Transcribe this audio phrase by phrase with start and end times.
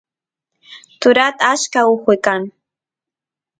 [0.99, 2.41] turat achka ujuy kan